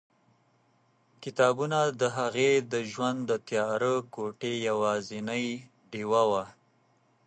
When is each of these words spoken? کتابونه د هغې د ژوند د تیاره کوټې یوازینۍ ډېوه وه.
کتابونه 1.23 1.79
د 2.01 2.01
هغې 2.17 2.51
د 2.71 2.73
ژوند 2.91 3.19
د 3.29 3.31
تیاره 3.47 3.93
کوټې 4.13 4.53
یوازینۍ 4.69 5.47
ډېوه 5.91 6.23
وه. 6.31 6.45